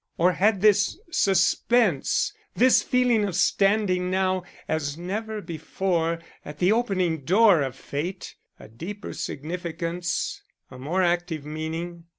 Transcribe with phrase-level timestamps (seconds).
[0.17, 7.19] Or had this suspense, this feeling of standing now, as never before, at the opening
[7.23, 10.41] door of fate, a deeper significance,
[10.71, 12.05] a more active meaning?